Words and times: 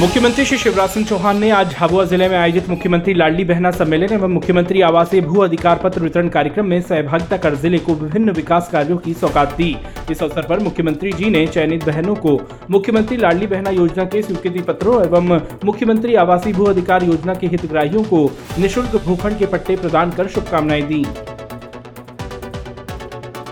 मुख्यमंत्री 0.00 0.44
श्री 0.44 0.56
शिवराज 0.58 0.90
सिंह 0.90 1.06
चौहान 1.06 1.38
ने 1.40 1.48
आज 1.50 1.70
झाबुआ 1.72 2.04
ज़िले 2.04 2.28
में 2.28 2.36
आयोजित 2.38 2.68
मुख्यमंत्री 2.68 3.14
लाडली 3.14 3.44
बहना 3.44 3.70
सम्मेलन 3.70 4.12
एवं 4.14 4.30
मुख्यमंत्री 4.30 4.80
आवासीय 4.88 5.20
भू 5.20 5.40
अधिकार 5.42 5.78
पत्र 5.84 6.00
वितरण 6.00 6.28
कार्यक्रम 6.28 6.66
में 6.66 6.80
सहभागिता 6.80 7.36
कर 7.36 7.54
ज़िले 7.54 7.78
को 7.78 7.94
विभिन्न 7.94 8.32
विकास 8.32 8.68
कार्यों 8.72 8.96
की 8.96 9.14
सौगात 9.14 9.56
दी। 9.56 9.76
इस 10.10 10.22
अवसर 10.22 10.46
पर 10.48 10.60
मुख्यमंत्री 10.60 11.12
जी 11.12 11.30
ने 11.30 11.46
चयनित 11.46 11.84
बहनों 11.84 12.14
को 12.16 12.38
मुख्यमंत्री 12.70 13.16
लाडली 13.16 13.46
बहना 13.46 13.70
योजना 13.70 14.04
के 14.04 14.22
स्वीकृति 14.22 14.60
पत्रों 14.68 15.02
एवं 15.06 15.40
मुख्यमंत्री 15.64 16.14
आवासीय 16.16 16.52
भू 16.52 16.64
अधिकार 16.64 17.04
योजना 17.04 17.34
के 17.34 17.46
हितग्राहियों 17.46 18.02
को 18.04 18.24
निःशुल्क 18.58 18.96
भूखंड 19.06 19.38
के 19.38 19.46
पट्टे 19.46 19.76
प्रदान 19.76 20.10
कर 20.10 20.28
शुभकामनाएँ 20.28 20.82
दी। 20.82 21.04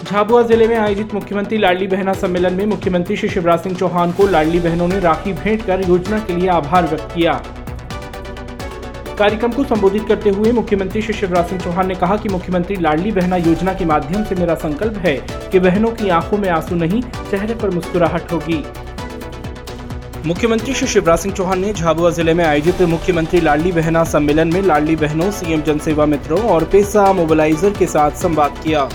झाबुआ 0.07 0.41
ज़िले 0.43 0.67
में 0.69 0.77
आयोजित 0.77 1.15
मुख्यमंत्री 1.15 1.57
लाडली 1.59 1.87
बहना 1.87 2.13
सम्मेलन 2.13 2.55
में 2.55 2.67
मुख्यमंत्री 2.67 3.17
श्री 3.17 3.29
शिवराज 3.29 3.61
सिंह 3.61 3.75
चौहान 3.77 4.13
को 4.13 4.27
लाडली 4.27 4.59
बहनों 4.61 4.87
ने 4.89 4.99
राखी 5.01 5.33
भेंट 5.33 5.65
कर 5.67 5.81
योजना 5.89 6.19
के 6.19 6.35
लिए 6.35 6.49
आभार 6.49 6.87
व्यक्त 6.87 7.15
किया। 7.15 7.33
कार्यक्रम 9.19 9.53
को 9.53 9.65
संबोधित 9.65 10.05
करते 10.09 10.31
हुए 10.31 10.53
मुख्यमंत्री 10.53 11.03
श्री 11.03 11.15
शिवराज 11.15 11.49
सिंह 11.49 11.61
चौहान 11.61 11.87
ने 11.89 11.95
कहा 11.95 12.17
कि 12.17 12.29
मुख्यमंत्री 12.29 12.77
लाडली 12.77 13.13
बहना 13.13 13.37
योजना 13.39 13.75
के 13.75 13.85
माध्यम 13.85 14.25
से 14.25 14.35
मेरा 14.35 14.55
संकल्प 14.57 14.99
है 15.07 15.17
कि 15.53 15.61
बहनों 15.61 15.91
की 15.93 16.09
आँखों 16.11 16.39
में 16.39 16.49
आँसू 16.49 16.75
नहीं, 16.75 17.03
चेहरे 17.31 17.55
पर 17.55 17.71
मुस्कुराहट 17.71 18.33
होगी। 18.33 18.63
मुख्यमंत्री 20.27 20.75
श्री 20.75 20.89
शिवराज 20.89 21.19
सिंह 21.19 21.35
चौहान 21.35 21.61
ने 21.61 21.73
झाबुआ 21.73 22.11
ज़िले 22.11 22.35
में 22.35 22.45
आयोजित 22.45 22.83
मुख्यमंत्री 22.91 23.41
लाडली 23.41 23.73
बहना 23.73 24.05
सम्मेलन 24.05 24.53
में 24.55 24.63
लाडली 24.63 24.97
बहनों, 24.97 25.31
सीएम 25.33 25.63
जनसेवा 25.63 26.07
मित्रों 26.07 26.41
और 26.45 26.65
पेशा 26.73 27.13
मोबिलाइजर 27.13 27.75
के 27.79 27.87
साथ 27.87 28.23
संवाद 28.23 28.63
किया। 28.65 28.89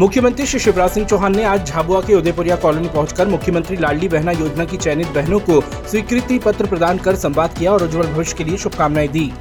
मुख्यमंत्री 0.00 0.44
श्री 0.46 0.58
शिवराज 0.60 0.90
सिंह 0.90 1.06
चौहान 1.06 1.34
ने 1.36 1.42
आज 1.44 1.68
झाबुआ 1.68 2.00
के 2.00 2.14
उदयपुरिया 2.14 2.56
कॉलोनी 2.56 2.88
पहुंचकर 2.88 3.28
मुख्यमंत्री 3.28 3.76
लाडली 3.76 4.08
बहना 4.08 4.32
योजना 4.32 4.64
की 4.64 4.76
चयनित 4.76 5.08
बहनों 5.14 5.40
को 5.40 5.60
स्वीकृति 5.60 6.38
पत्र 6.38 6.66
प्रदान 6.66 6.98
कर 6.98 7.16
संवाद 7.16 7.58
किया 7.58 7.72
और 7.72 7.82
उज्जवल 7.84 8.06
भविष्य 8.06 8.36
के 8.38 8.44
लिए 8.44 8.56
शुभकामनाएँ 8.56 9.08
दी। 9.08 9.32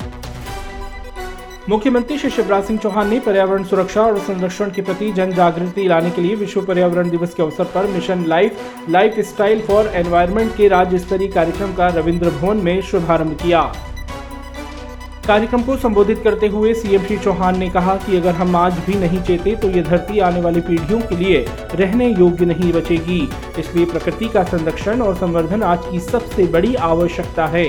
मुख्यमंत्री 1.69 2.17
श्री 2.17 2.29
शिवराज 2.29 2.63
सिंह 2.63 2.79
चौहान 2.79 3.09
ने 3.09 3.19
पर्यावरण 3.19 3.63
सुरक्षा 3.63 4.01
और 4.01 4.19
संरक्षण 4.19 4.71
के 4.71 4.81
प्रति 4.81 5.11
जन 5.11 5.31
जागृति 5.33 5.87
लाने 5.87 6.11
के 6.11 6.21
लिए 6.21 6.35
विश्व 6.35 6.61
पर्यावरण 6.61 7.09
दिवस 7.09 7.33
के 7.33 7.43
अवसर 7.43 7.71
पर 7.75 7.87
mission 7.87 8.25
life 8.27 8.89
lifestyle 9.29 9.61
for 9.67 9.91
environment 9.95 10.55
के 10.57 10.67
राज्य 10.67 10.99
स्तरीय 10.99 11.27
कार्यक्रम 11.31 11.73
का 11.73 11.87
रविंद्र 11.99 12.29
भवन 12.31 12.57
में 12.57 12.81
शुभारंभ 12.81 13.37
किया। 13.43 13.71
कार्यक्रम 15.29 15.61
को 15.63 15.75
संबोधित 15.77 16.21
करते 16.23 16.47
हुए 16.47 16.73
सीएम 16.73 17.03
श्री 17.05 17.17
चौहान 17.17 17.57
ने 17.59 17.69
कहा 17.69 17.95
कि 17.97 18.15
अगर 18.17 18.35
हम 18.35 18.55
आज 18.55 18.77
भी 18.85 18.93
नहीं 18.99 19.21
चेते 19.23 19.55
तो 19.55 19.69
ये 19.69 19.81
धरती 19.83 20.19
आने 20.19 20.41
वाली 20.41 20.61
पीढ़ियों 20.61 20.99
के 21.01 21.15
लिए 21.15 21.45
रहने 21.73 22.07
योग्य 22.09 22.45
नहीं 22.45 22.71
बचेगी। 22.73 23.19
इसलिए 23.59 23.85
प्रकृति 23.85 24.29
का 24.29 24.43
संरक्षण 24.45 25.01
और 25.01 25.15
संवर्धन 25.15 25.63
आज 25.63 25.85
की 25.91 25.99
सबसे 25.99 26.47
बड़ी 26.47 26.73
आवश्यकता 26.89 27.45
है। 27.47 27.67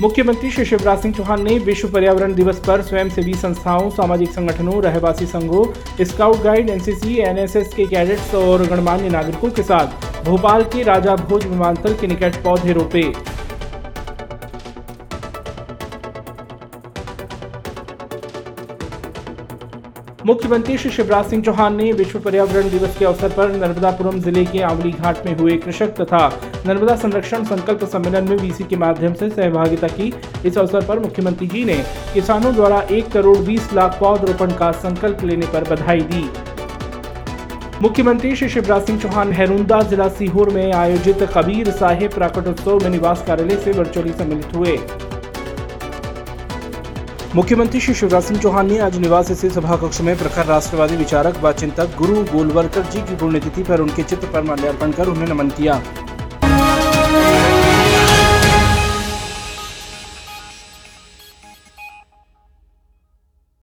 मुख्यमंत्री 0.00 0.50
श्री 0.50 0.64
शिवराज 0.64 1.02
सिंह 1.02 1.14
चौहान 1.14 1.42
ने 1.42 1.58
विश्व 1.60 1.88
पर्यावरण 1.88 2.34
दिवस 2.34 2.62
पर 2.66 2.82
स्वयंसेवी 2.82 3.34
संस्थाओं, 3.36 3.90
सामाजिक 3.92 4.32
संगठनों, 4.32 4.82
रहवासी 4.82 5.26
संघों, 5.26 5.64
स्काउट 6.04 6.42
गाइड, 6.42 6.70
एनसीसी, 6.70 7.16
एनएसएस 7.20 7.74
के 7.74 7.86
कैडेट्स 7.86 8.34
और 8.36 8.66
गणमान्य 8.66 9.08
नागरिकों 9.10 9.50
के 9.50 9.62
साथ 9.64 10.24
भोपाल 10.24 10.64
के 10.64 10.82
राजा 10.84 11.16
भोज 11.18 11.46
विमानतल 11.46 11.94
के 11.94 12.06
निकट 12.06 12.42
पौधे 12.44 12.72
रोपे। 12.72 13.10
मुख्यमंत्री 20.26 20.76
श्री 20.78 20.90
शिवराज 20.90 21.26
सिंह 21.30 21.42
चौहान 21.44 21.76
ने 21.76 21.90
विश्व 21.92 22.18
पर्यावरण 22.20 22.68
दिवस 22.70 22.96
के 22.98 23.04
अवसर 23.04 23.32
पर 23.32 23.50
नर्मदापुरम 23.50 24.18
ज़िले 24.20 24.44
के 24.44 24.62
आंवली 24.62 24.90
घाट 24.90 25.26
में 25.26 25.36
हुए 25.38 25.56
कृषक 25.56 25.94
तथा 25.96 26.26
नर्मदा 26.66 26.96
संरक्षण 26.96 27.44
संकल्प 27.44 27.84
सम्मेलन 27.84 28.28
में 28.28 28.36
वीसी 28.36 28.64
के 28.64 28.76
माध्यम 28.76 29.14
से 29.14 29.28
सहभागिता 29.30 29.88
की। 29.88 30.12
इस 30.44 30.58
अवसर 30.58 30.86
पर 30.86 30.98
मुख्यमंत्री 30.98 31.46
जी 31.46 31.64
ने 31.64 31.76
किसानों 32.14 32.54
द्वारा 32.54 32.80
एक 32.90 33.10
करोड़ 33.12 33.38
बीस 33.38 33.72
लाख 33.74 33.98
पौधरोपण 34.00 34.52
का 34.52 34.72
संकल्प 34.80 35.24
लेने 35.24 35.46
पर 35.46 35.70
बधाई 35.70 36.00
दी। 36.12 36.28
मुख्यमंत्री 37.82 38.34
श्री 38.36 38.48
शिवराज 38.48 38.86
सिंह 38.86 39.00
चौहान 39.00 39.32
हैरुंदा 39.32 39.80
जिला 39.82 40.08
सीहोर 40.10 40.50
में 40.50 40.72
आयोजित 40.72 41.22
कबीर 41.34 41.70
साहेब 41.72 42.14
प्राकटोत्सव 42.14 42.84
में 42.84 42.90
निवास 42.90 43.24
कार्यालय 43.26 43.56
से 43.56 43.72
वर्चुअली 43.72 44.12
सम्मिलित 44.12 44.56
हुए। 44.56 44.76
मुख्यमंत्री 47.34 47.80
श्री 47.80 47.92
शिवराज 47.94 48.22
सिंह 48.24 48.38
चौहान 48.40 48.66
ने 48.66 48.78
आज 48.78 48.96
निवास 48.98 49.30
स्थित 49.32 49.52
सभा 49.52 49.76
कक्ष 49.76 50.00
में 50.00 50.16
प्रखर 50.18 50.46
राष्ट्रवादी 50.46 50.96
विचारक 50.96 51.40
व 51.42 51.52
चिंतक 51.52 51.96
गुरु 51.98 52.22
गोलवरकर 52.24 52.82
जी 52.92 53.00
की 53.00 53.16
पुण्यतिथि 53.16 53.62
पर 53.62 53.80
उनके 53.80 54.02
चित्र 54.02 54.26
पर 54.26 54.42
माल्यार्पण 54.42 54.92
कर 54.92 55.08
उन्हें 55.08 55.26
नमन 55.28 55.48
किया। 55.50 55.74